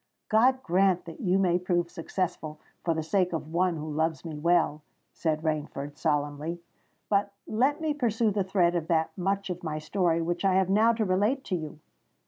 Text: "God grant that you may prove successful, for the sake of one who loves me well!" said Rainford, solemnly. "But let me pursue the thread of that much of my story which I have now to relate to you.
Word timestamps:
"God 0.29 0.63
grant 0.63 1.05
that 1.05 1.21
you 1.21 1.37
may 1.37 1.59
prove 1.59 1.91
successful, 1.91 2.59
for 2.83 2.95
the 2.95 3.03
sake 3.03 3.33
of 3.33 3.53
one 3.53 3.75
who 3.75 3.87
loves 3.87 4.25
me 4.25 4.35
well!" 4.39 4.81
said 5.13 5.43
Rainford, 5.43 5.95
solemnly. 5.95 6.59
"But 7.07 7.33
let 7.45 7.79
me 7.79 7.93
pursue 7.93 8.31
the 8.31 8.43
thread 8.43 8.73
of 8.73 8.87
that 8.87 9.15
much 9.15 9.51
of 9.51 9.61
my 9.61 9.77
story 9.77 10.19
which 10.19 10.43
I 10.43 10.55
have 10.55 10.71
now 10.71 10.91
to 10.93 11.05
relate 11.05 11.43
to 11.43 11.55
you. 11.55 11.81